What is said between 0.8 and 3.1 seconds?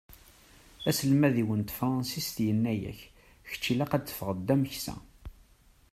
Aselmad-iw n tefransist yenna-k: